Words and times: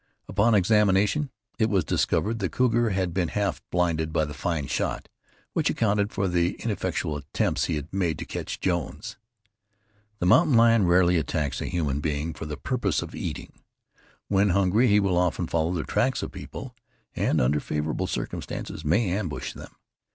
Upon 0.27 0.55
examination, 0.55 1.29
it 1.59 1.69
was 1.69 1.83
discovered 1.85 2.39
the 2.39 2.49
cougar 2.49 2.89
had 2.89 3.13
been 3.13 3.27
half 3.27 3.61
blinded 3.69 4.11
by 4.11 4.25
the 4.25 4.33
fine 4.33 4.65
shot, 4.65 5.07
which 5.53 5.69
accounted 5.69 6.11
for 6.11 6.27
the 6.27 6.55
ineffectual 6.55 7.17
attempts 7.17 7.65
he 7.65 7.75
had 7.75 7.87
made 7.93 8.17
to 8.17 8.25
catch 8.25 8.59
Jones. 8.59 9.17
The 10.17 10.25
mountain 10.25 10.57
lion 10.57 10.87
rarely 10.87 11.17
attacks 11.17 11.61
a 11.61 11.67
human 11.67 11.99
being 11.99 12.33
for 12.33 12.47
the 12.47 12.57
purpose 12.57 13.03
of 13.03 13.13
eating. 13.13 13.61
When 14.27 14.49
hungry 14.49 14.87
he 14.87 14.99
will 14.99 15.19
often 15.19 15.45
follow 15.45 15.71
the 15.73 15.83
tracks 15.83 16.23
of 16.23 16.31
people, 16.31 16.73
and 17.15 17.39
under 17.39 17.59
favorable 17.59 18.07
circumstances 18.07 18.83
may 18.83 19.07
ambush 19.11 19.53
them. 19.53 19.75